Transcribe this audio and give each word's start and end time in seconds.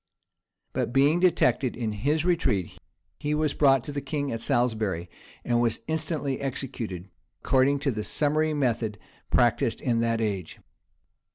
But 0.73 0.91
being 0.91 1.19
detected 1.19 1.75
in 1.77 1.91
his 1.91 2.25
retreat, 2.25 2.79
he 3.19 3.35
was 3.35 3.53
brought 3.53 3.83
to 3.83 3.91
the 3.91 4.01
king 4.01 4.31
at 4.31 4.41
Salisbury; 4.41 5.11
and 5.45 5.61
was 5.61 5.81
instantly 5.85 6.39
executed, 6.41 7.11
according 7.43 7.77
to 7.81 7.91
the 7.91 8.01
summary 8.01 8.55
method 8.55 8.97
practised 9.29 9.79
in 9.79 9.99
that 9.99 10.19
age. 10.19 10.57